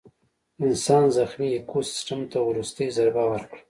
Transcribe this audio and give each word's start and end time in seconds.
انسان 0.65 1.05
زخمي 1.17 1.47
ایکوسیستم 1.53 2.21
ته 2.31 2.37
وروستۍ 2.49 2.87
ضربه 2.97 3.23
ورکړه. 3.27 3.57